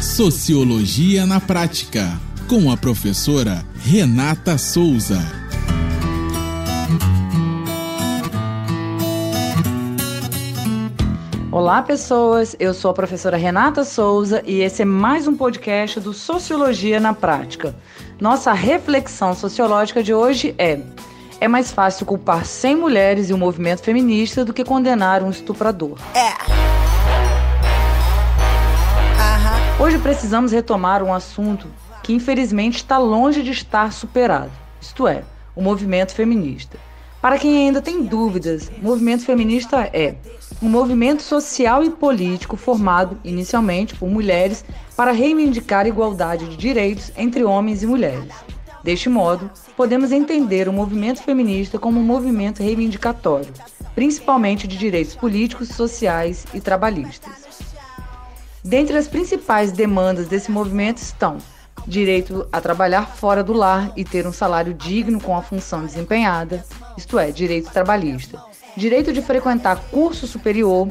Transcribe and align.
Sociologia 0.00 1.26
na 1.26 1.38
Prática, 1.38 2.18
com 2.48 2.72
a 2.72 2.76
professora 2.76 3.62
Renata 3.74 4.56
Souza. 4.56 5.18
Olá, 11.52 11.82
pessoas. 11.82 12.56
Eu 12.58 12.72
sou 12.72 12.90
a 12.90 12.94
professora 12.94 13.36
Renata 13.36 13.84
Souza 13.84 14.42
e 14.46 14.62
esse 14.62 14.80
é 14.80 14.84
mais 14.86 15.28
um 15.28 15.36
podcast 15.36 16.00
do 16.00 16.14
Sociologia 16.14 16.98
na 16.98 17.12
Prática. 17.12 17.76
Nossa 18.18 18.54
reflexão 18.54 19.34
sociológica 19.34 20.02
de 20.02 20.14
hoje 20.14 20.54
é: 20.56 20.80
é 21.38 21.46
mais 21.46 21.70
fácil 21.70 22.06
culpar 22.06 22.46
100 22.46 22.74
mulheres 22.74 23.28
e 23.28 23.34
o 23.34 23.38
movimento 23.38 23.82
feminista 23.82 24.46
do 24.46 24.54
que 24.54 24.64
condenar 24.64 25.22
um 25.22 25.28
estuprador. 25.28 25.98
É. 26.14 26.69
Hoje 29.80 29.98
precisamos 29.98 30.52
retomar 30.52 31.02
um 31.02 31.10
assunto 31.10 31.66
que 32.02 32.12
infelizmente 32.12 32.76
está 32.76 32.98
longe 32.98 33.42
de 33.42 33.50
estar 33.50 33.94
superado, 33.94 34.50
isto 34.78 35.08
é, 35.08 35.24
o 35.56 35.62
movimento 35.62 36.14
feminista. 36.14 36.76
Para 37.18 37.38
quem 37.38 37.56
ainda 37.66 37.80
tem 37.80 38.02
dúvidas, 38.02 38.70
o 38.76 38.84
movimento 38.84 39.24
feminista 39.24 39.88
é 39.90 40.16
um 40.60 40.68
movimento 40.68 41.22
social 41.22 41.82
e 41.82 41.88
político 41.88 42.58
formado 42.58 43.18
inicialmente 43.24 43.94
por 43.94 44.06
mulheres 44.06 44.66
para 44.94 45.12
reivindicar 45.12 45.86
igualdade 45.86 46.46
de 46.46 46.58
direitos 46.58 47.10
entre 47.16 47.42
homens 47.42 47.82
e 47.82 47.86
mulheres. 47.86 48.34
Deste 48.84 49.08
modo, 49.08 49.50
podemos 49.74 50.12
entender 50.12 50.68
o 50.68 50.74
movimento 50.74 51.22
feminista 51.22 51.78
como 51.78 51.98
um 51.98 52.04
movimento 52.04 52.62
reivindicatório, 52.62 53.48
principalmente 53.94 54.68
de 54.68 54.76
direitos 54.76 55.14
políticos, 55.14 55.68
sociais 55.68 56.44
e 56.52 56.60
trabalhistas. 56.60 57.49
Dentre 58.70 58.96
as 58.96 59.08
principais 59.08 59.72
demandas 59.72 60.28
desse 60.28 60.48
movimento 60.48 60.98
estão 60.98 61.38
direito 61.88 62.46
a 62.52 62.60
trabalhar 62.60 63.04
fora 63.04 63.42
do 63.42 63.52
lar 63.52 63.90
e 63.96 64.04
ter 64.04 64.28
um 64.28 64.32
salário 64.32 64.72
digno 64.72 65.20
com 65.20 65.36
a 65.36 65.42
função 65.42 65.84
desempenhada, 65.84 66.64
isto 66.96 67.18
é, 67.18 67.32
direito 67.32 67.72
trabalhista, 67.72 68.40
direito 68.76 69.12
de 69.12 69.22
frequentar 69.22 69.80
curso 69.90 70.24
superior, 70.24 70.86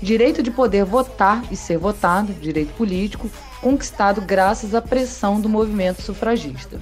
direito 0.00 0.44
de 0.44 0.50
poder 0.52 0.84
votar 0.84 1.42
e 1.50 1.56
ser 1.56 1.76
votado, 1.76 2.32
direito 2.34 2.72
político, 2.74 3.28
conquistado 3.60 4.20
graças 4.20 4.72
à 4.72 4.80
pressão 4.80 5.40
do 5.40 5.48
movimento 5.48 6.02
sufragista. 6.02 6.80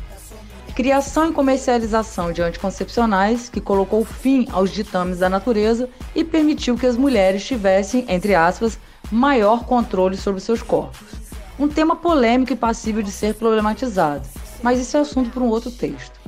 Criação 0.75 1.31
e 1.31 1.33
comercialização 1.33 2.31
de 2.31 2.43
anticoncepcionais, 2.43 3.49
que 3.49 3.61
colocou 3.61 4.05
fim 4.05 4.47
aos 4.53 4.71
ditames 4.71 5.21
da 5.21 5.31
natureza 5.31 5.89
e 6.15 6.23
permitiu 6.23 6.77
que 6.77 6.87
as 6.87 6.97
mulheres 6.99 7.43
tivessem, 7.43 8.05
entre 8.07 8.35
aspas, 8.35 8.79
maior 9.13 9.65
controle 9.67 10.17
sobre 10.17 10.41
seus 10.41 10.63
corpos. 10.63 11.07
Um 11.59 11.69
tema 11.69 11.95
polêmico 11.95 12.55
e 12.55 12.57
passível 12.57 13.03
de 13.03 13.13
ser 13.13 13.35
problematizado, 13.35 14.27
mas 14.63 14.81
isso 14.81 14.97
é 14.97 15.01
assunto 15.01 15.31
para 15.31 15.43
um 15.43 15.49
outro 15.49 15.71
texto. 15.71 16.19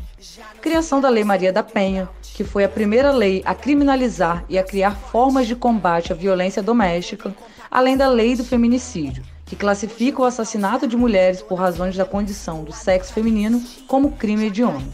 Criação 0.61 1.01
da 1.01 1.09
Lei 1.09 1.25
Maria 1.25 1.51
da 1.51 1.63
Penha, 1.63 2.09
que 2.23 2.45
foi 2.45 2.63
a 2.63 2.69
primeira 2.69 3.11
lei 3.11 3.43
a 3.47 3.55
criminalizar 3.55 4.45
e 4.51 4.59
a 4.59 4.63
criar 4.63 4.97
formas 4.97 5.47
de 5.47 5.57
combate 5.57 6.13
à 6.13 6.15
violência 6.15 6.63
doméstica, 6.63 7.35
além 7.71 7.97
da 7.97 8.09
Lei 8.09 8.37
do 8.37 8.45
Feminicídio, 8.45 9.25
que 9.47 9.57
classifica 9.57 10.21
o 10.21 10.25
assassinato 10.25 10.87
de 10.87 10.97
mulheres 10.97 11.41
por 11.41 11.55
razões 11.55 11.97
da 11.97 12.05
condição 12.05 12.65
do 12.65 12.73
sexo 12.73 13.15
feminino 13.15 13.63
como 13.89 14.13
crime 14.13 14.47
hediondo. 14.47 14.93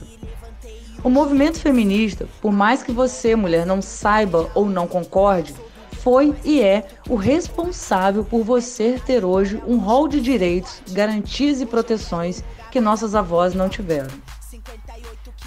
O 1.03 1.09
movimento 1.09 1.59
feminista, 1.59 2.29
por 2.41 2.53
mais 2.53 2.83
que 2.83 2.93
você, 2.93 3.35
mulher, 3.35 3.67
não 3.67 3.83
saiba 3.83 4.51
ou 4.55 4.67
não 4.69 4.87
concorde, 4.87 5.55
foi 6.03 6.35
e 6.45 6.61
é 6.61 6.87
o 7.09 7.15
responsável 7.15 8.25
por 8.25 8.43
você 8.43 9.01
ter 9.05 9.25
hoje 9.25 9.63
um 9.67 9.79
rol 9.79 10.09
de 10.09 10.21
direitos, 10.21 10.83
garantias 10.91 11.61
e 11.61 11.67
proteções 11.67 12.43
que 12.71 12.81
nossas 12.81 13.15
avós 13.15 13.55
não 13.55 13.69
tiveram. 13.69 14.11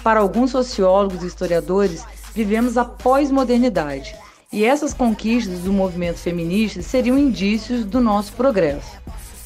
Para 0.02 0.20
alguns 0.20 0.50
sociólogos 0.50 1.22
e 1.22 1.26
historiadores, 1.26 2.04
vivemos 2.34 2.76
a 2.76 2.84
pós-modernidade, 2.84 4.14
e 4.52 4.64
essas 4.64 4.94
conquistas 4.94 5.60
do 5.60 5.72
movimento 5.72 6.18
feminista 6.18 6.82
seriam 6.82 7.18
indícios 7.18 7.84
do 7.84 8.00
nosso 8.00 8.32
progresso. 8.34 8.98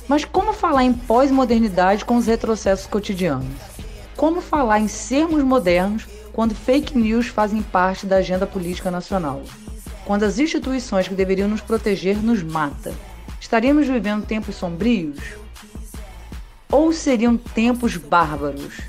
Mas 0.07 0.25
como 0.25 0.53
falar 0.53 0.85
em 0.85 0.93
pós-modernidade 0.93 2.05
com 2.05 2.17
os 2.17 2.27
retrocessos 2.27 2.87
cotidianos? 2.87 3.47
Como 4.17 4.41
falar 4.41 4.81
em 4.81 4.89
sermos 4.89 5.43
modernos 5.43 6.07
quando 6.33 6.55
fake 6.55 6.97
news 6.97 7.29
fazem 7.29 7.63
parte 7.63 8.05
da 8.05 8.17
agenda 8.17 8.47
política 8.47 8.91
nacional? 8.91 9.43
Quando 10.09 10.23
as 10.23 10.39
instituições 10.39 11.07
que 11.07 11.15
deveriam 11.15 11.47
nos 11.47 11.61
proteger 11.61 12.17
nos 12.17 12.43
mata? 12.43 12.95
Estaríamos 13.39 13.87
vivendo 13.87 14.25
tempos 14.25 14.55
sombrios? 14.55 15.19
Ou 16.73 16.95
seriam 16.95 17.37
tempos 17.37 17.99
bárbaros? 17.99 18.81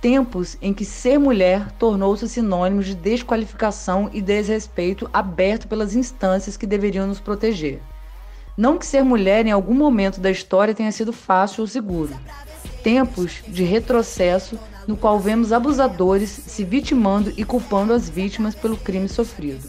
Tempos 0.00 0.56
em 0.62 0.72
que 0.72 0.86
ser 0.86 1.18
mulher 1.18 1.70
tornou-se 1.72 2.26
sinônimo 2.26 2.82
de 2.82 2.94
desqualificação 2.94 4.08
e 4.10 4.22
desrespeito 4.22 5.10
aberto 5.12 5.68
pelas 5.68 5.94
instâncias 5.94 6.56
que 6.56 6.66
deveriam 6.66 7.06
nos 7.06 7.20
proteger. 7.20 7.82
Não 8.56 8.78
que 8.78 8.86
ser 8.86 9.02
mulher 9.04 9.44
em 9.44 9.50
algum 9.50 9.74
momento 9.74 10.22
da 10.22 10.30
história 10.30 10.74
tenha 10.74 10.90
sido 10.90 11.12
fácil 11.12 11.60
ou 11.60 11.66
seguro. 11.66 12.18
Tempos 12.82 13.42
de 13.46 13.62
retrocesso 13.62 14.58
no 14.88 14.96
qual 14.96 15.20
vemos 15.20 15.52
abusadores 15.52 16.30
se 16.30 16.64
vitimando 16.64 17.30
e 17.36 17.44
culpando 17.44 17.92
as 17.92 18.08
vítimas 18.08 18.54
pelo 18.54 18.78
crime 18.78 19.06
sofrido. 19.06 19.68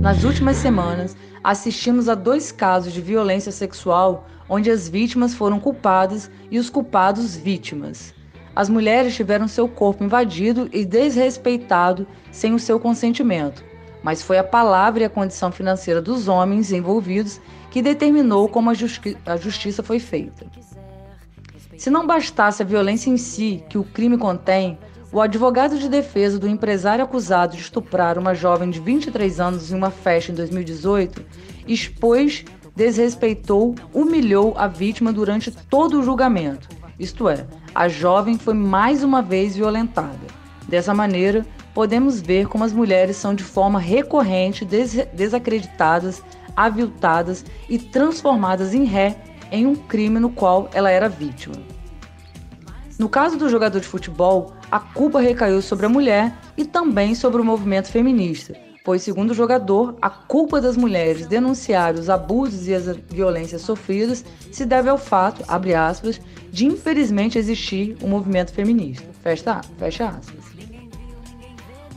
Nas 0.00 0.22
últimas 0.22 0.58
semanas, 0.58 1.16
assistimos 1.42 2.08
a 2.08 2.14
dois 2.14 2.52
casos 2.52 2.92
de 2.92 3.00
violência 3.00 3.50
sexual 3.50 4.28
onde 4.48 4.70
as 4.70 4.88
vítimas 4.88 5.34
foram 5.34 5.58
culpadas 5.58 6.30
e 6.52 6.58
os 6.58 6.70
culpados 6.70 7.34
vítimas. 7.34 8.14
As 8.54 8.68
mulheres 8.68 9.16
tiveram 9.16 9.48
seu 9.48 9.66
corpo 9.66 10.04
invadido 10.04 10.68
e 10.72 10.84
desrespeitado 10.84 12.06
sem 12.30 12.54
o 12.54 12.60
seu 12.60 12.78
consentimento, 12.78 13.64
mas 14.04 14.22
foi 14.22 14.38
a 14.38 14.44
palavra 14.44 15.02
e 15.02 15.06
a 15.06 15.10
condição 15.10 15.50
financeira 15.50 16.00
dos 16.00 16.28
homens 16.28 16.70
envolvidos 16.70 17.40
que 17.72 17.82
determinou 17.82 18.48
como 18.48 18.70
a, 18.70 18.74
justi 18.74 19.16
a 19.26 19.36
justiça 19.36 19.82
foi 19.82 19.98
feita. 19.98 20.46
Se 21.82 21.90
não 21.90 22.06
bastasse 22.06 22.62
a 22.62 22.64
violência 22.64 23.10
em 23.10 23.16
si 23.16 23.64
que 23.68 23.76
o 23.76 23.82
crime 23.82 24.16
contém, 24.16 24.78
o 25.10 25.20
advogado 25.20 25.76
de 25.76 25.88
defesa 25.88 26.38
do 26.38 26.46
empresário 26.48 27.04
acusado 27.04 27.56
de 27.56 27.62
estuprar 27.62 28.16
uma 28.16 28.36
jovem 28.36 28.70
de 28.70 28.78
23 28.78 29.40
anos 29.40 29.72
em 29.72 29.74
uma 29.74 29.90
festa 29.90 30.30
em 30.30 30.34
2018 30.36 31.24
expôs, 31.66 32.44
desrespeitou, 32.76 33.74
humilhou 33.92 34.54
a 34.56 34.68
vítima 34.68 35.12
durante 35.12 35.50
todo 35.50 35.98
o 35.98 36.04
julgamento. 36.04 36.68
Isto 37.00 37.28
é, 37.28 37.48
a 37.74 37.88
jovem 37.88 38.38
foi 38.38 38.54
mais 38.54 39.02
uma 39.02 39.20
vez 39.20 39.56
violentada. 39.56 40.28
Dessa 40.68 40.94
maneira, 40.94 41.44
podemos 41.74 42.20
ver 42.20 42.46
como 42.46 42.62
as 42.62 42.72
mulheres 42.72 43.16
são 43.16 43.34
de 43.34 43.42
forma 43.42 43.80
recorrente 43.80 44.64
des 44.64 44.94
desacreditadas, 45.12 46.22
aviltadas 46.56 47.44
e 47.68 47.76
transformadas 47.76 48.72
em 48.72 48.84
ré 48.84 49.16
em 49.52 49.66
um 49.66 49.76
crime 49.76 50.18
no 50.18 50.30
qual 50.30 50.68
ela 50.72 50.90
era 50.90 51.08
vítima. 51.08 51.54
No 52.98 53.08
caso 53.08 53.36
do 53.36 53.48
jogador 53.48 53.80
de 53.80 53.86
futebol, 53.86 54.54
a 54.70 54.80
culpa 54.80 55.20
recaiu 55.20 55.60
sobre 55.60 55.86
a 55.86 55.88
mulher 55.88 56.34
e 56.56 56.64
também 56.64 57.14
sobre 57.14 57.40
o 57.40 57.44
movimento 57.44 57.88
feminista, 57.88 58.56
pois, 58.84 59.02
segundo 59.02 59.30
o 59.30 59.34
jogador, 59.34 59.96
a 60.00 60.08
culpa 60.08 60.60
das 60.60 60.76
mulheres 60.76 61.26
denunciar 61.26 61.94
os 61.94 62.08
abusos 62.08 62.66
e 62.66 62.74
as 62.74 62.84
violências 63.08 63.62
sofridas 63.62 64.24
se 64.50 64.64
deve 64.64 64.88
ao 64.88 64.98
fato, 64.98 65.44
abre 65.46 65.74
aspas, 65.74 66.20
de 66.50 66.66
infelizmente 66.66 67.38
existir 67.38 67.96
um 68.02 68.08
movimento 68.08 68.52
feminista. 68.52 69.06
Fecha, 69.22 69.60
fecha 69.78 70.08
aspas. 70.08 70.44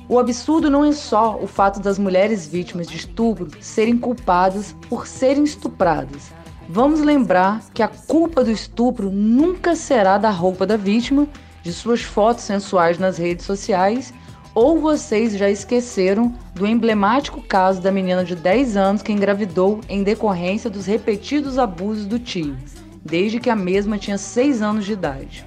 O 0.07 0.19
absurdo 0.19 0.69
não 0.69 0.85
é 0.85 0.91
só 0.91 1.39
o 1.41 1.47
fato 1.47 1.79
das 1.79 1.97
mulheres 1.97 2.45
vítimas 2.45 2.87
de 2.87 2.97
estupro 2.97 3.49
serem 3.59 3.97
culpadas 3.97 4.75
por 4.87 5.07
serem 5.07 5.43
estupradas, 5.43 6.31
Vamos 6.67 7.00
lembrar 7.02 7.62
que 7.73 7.84
a 7.84 7.88
culpa 7.88 8.44
do 8.44 8.50
estupro 8.50 9.12
nunca 9.12 9.76
será 9.76 10.17
da 10.17 10.32
roupa 10.32 10.66
da 10.66 10.76
vítima, 10.76 11.28
de 11.62 11.72
suas 11.72 12.02
fotos 12.02 12.44
sensuais 12.44 12.97
nas 12.97 13.20
redes 13.20 13.46
sociais, 13.46 14.12
ou 14.53 14.79
vocês 14.79 15.38
já 15.38 15.50
esqueceram 15.50 16.34
do 16.56 16.66
emblemático 16.66 17.40
caso 17.40 17.82
da 17.82 17.91
menina 17.91 18.23
de 18.26 18.35
10 18.35 18.78
anos 18.78 19.02
que 19.03 19.12
engravidou 19.12 19.79
em 19.88 20.02
decorrência 20.02 20.70
dos 20.70 20.88
repetidos 20.88 21.59
abusos 21.59 22.08
do 22.08 22.17
tio, 22.17 22.58
desde 23.03 23.40
que 23.40 23.50
a 23.50 23.56
mesma 23.56 24.00
tinha 24.00 24.17
6 24.17 24.64
anos 24.64 24.85
de 24.85 24.94
idade. 24.94 25.46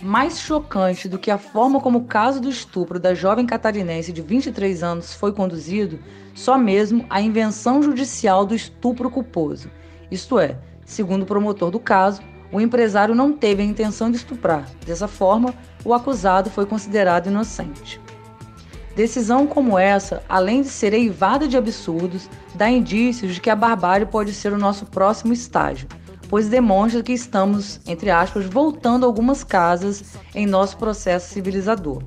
Mais 0.00 0.38
chocante 0.38 1.08
do 1.08 1.18
que 1.18 1.30
a 1.30 1.38
forma 1.38 1.80
como 1.80 1.98
o 1.98 2.04
caso 2.04 2.40
do 2.40 2.48
estupro 2.48 3.00
da 3.00 3.14
jovem 3.14 3.44
catarinense 3.44 4.12
de 4.12 4.22
23 4.22 4.82
anos 4.84 5.12
foi 5.12 5.32
conduzido, 5.32 5.98
só 6.34 6.56
mesmo 6.56 7.04
a 7.10 7.20
invenção 7.20 7.82
judicial 7.82 8.46
do 8.46 8.54
estupro 8.54 9.10
culposo. 9.10 9.68
Isto 10.08 10.38
é, 10.38 10.56
segundo 10.86 11.22
o 11.22 11.26
promotor 11.26 11.72
do 11.72 11.80
caso, 11.80 12.22
o 12.52 12.60
empresário 12.60 13.12
não 13.12 13.32
teve 13.32 13.60
a 13.60 13.66
intenção 13.66 14.08
de 14.08 14.18
estuprar. 14.18 14.70
Dessa 14.86 15.08
forma, 15.08 15.52
o 15.84 15.92
acusado 15.92 16.48
foi 16.48 16.64
considerado 16.64 17.26
inocente. 17.26 18.00
Decisão 18.94 19.48
como 19.48 19.78
essa, 19.78 20.22
além 20.28 20.62
de 20.62 20.68
ser 20.68 20.92
eivada 20.92 21.48
de 21.48 21.56
absurdos, 21.56 22.30
dá 22.54 22.70
indícios 22.70 23.34
de 23.34 23.40
que 23.40 23.50
a 23.50 23.56
barbárie 23.56 24.06
pode 24.06 24.32
ser 24.32 24.52
o 24.52 24.58
nosso 24.58 24.86
próximo 24.86 25.32
estágio, 25.32 25.88
pois 26.28 26.48
demonstra 26.48 27.02
que 27.02 27.12
estamos, 27.12 27.80
entre 27.86 28.10
aspas, 28.10 28.44
voltando 28.44 29.06
algumas 29.06 29.42
casas 29.42 30.04
em 30.34 30.46
nosso 30.46 30.76
processo 30.76 31.32
civilizador. 31.32 32.02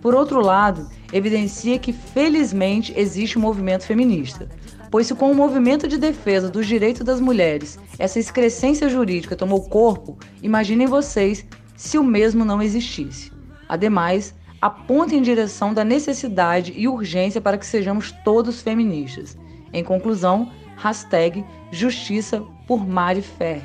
Por 0.00 0.14
outro 0.14 0.40
lado, 0.40 0.88
evidencia 1.12 1.78
que 1.78 1.92
felizmente 1.92 2.92
existe 2.96 3.38
um 3.38 3.42
movimento 3.42 3.86
feminista, 3.86 4.48
pois 4.90 5.06
se 5.06 5.14
com 5.14 5.30
o 5.30 5.34
movimento 5.34 5.88
de 5.88 5.96
defesa 5.96 6.50
dos 6.50 6.66
direitos 6.66 7.04
das 7.04 7.20
mulheres 7.20 7.78
essa 7.98 8.18
excrescência 8.18 8.88
jurídica 8.88 9.34
tomou 9.34 9.68
corpo, 9.68 10.18
imaginem 10.42 10.86
vocês 10.86 11.46
se 11.76 11.98
o 11.98 12.04
mesmo 12.04 12.44
não 12.44 12.62
existisse. 12.62 13.32
Ademais, 13.68 14.34
aponta 14.60 15.14
em 15.14 15.22
direção 15.22 15.72
da 15.72 15.84
necessidade 15.84 16.72
e 16.76 16.86
urgência 16.86 17.40
para 17.40 17.58
que 17.58 17.66
sejamos 17.66 18.12
todos 18.24 18.62
feministas. 18.62 19.36
Em 19.72 19.82
conclusão, 19.82 20.52
hashtag 20.76 21.44
Justiça 21.72 22.44
por 22.66 22.86
Mari 22.86 23.22
Ferri. 23.22 23.62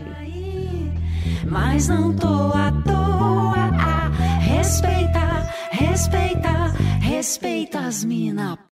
Mas 1.46 1.88
não 1.88 2.14
tô 2.16 2.28
à 2.28 2.72
toa, 2.86 4.10
respeita, 4.40 5.50
respeita, 5.72 6.74
respeita 7.02 7.80
as 7.80 8.04
mina 8.04 8.69